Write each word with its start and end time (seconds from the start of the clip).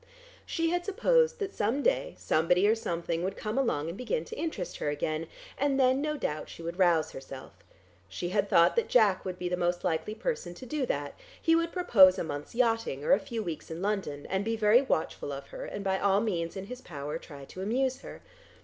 She 0.47 0.71
had 0.71 0.83
supposed 0.83 1.37
that 1.37 1.53
some 1.53 1.83
day 1.83 2.15
somebody 2.17 2.67
or 2.67 2.73
something 2.73 3.21
would 3.23 3.37
come 3.37 3.55
along 3.55 3.87
and 3.87 3.95
begin 3.95 4.25
to 4.25 4.35
interest 4.35 4.77
her 4.77 4.89
again, 4.89 5.27
and 5.59 5.79
then 5.79 6.01
no 6.01 6.17
doubt 6.17 6.49
she 6.49 6.63
would 6.63 6.79
rouse 6.79 7.11
herself. 7.11 7.51
She 8.09 8.29
had 8.29 8.49
thought 8.49 8.75
that 8.77 8.89
Jack 8.89 9.23
would 9.23 9.37
be 9.37 9.47
the 9.47 9.55
most 9.55 9.83
likely 9.83 10.15
person 10.15 10.55
to 10.55 10.65
do 10.65 10.87
that; 10.87 11.13
he 11.39 11.55
would 11.55 11.71
propose 11.71 12.17
a 12.17 12.23
month's 12.23 12.55
yachting, 12.55 13.03
or 13.03 13.11
a 13.11 13.19
few 13.19 13.43
weeks 13.43 13.69
in 13.69 13.83
London, 13.83 14.25
and 14.25 14.43
be 14.43 14.55
very 14.55 14.81
watchful 14.81 15.31
of 15.31 15.49
her, 15.49 15.65
and 15.65 15.83
by 15.83 15.99
all 15.99 16.19
means 16.19 16.57
in 16.57 16.65
his 16.65 16.81
power 16.81 17.19
try 17.19 17.45
to 17.45 17.61
amuse 17.61 17.99
her. 18.01 18.23